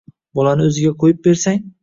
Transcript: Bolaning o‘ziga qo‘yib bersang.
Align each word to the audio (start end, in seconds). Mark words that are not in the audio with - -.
Bolaning 0.39 0.71
o‘ziga 0.71 0.95
qo‘yib 1.05 1.23
bersang. 1.29 1.63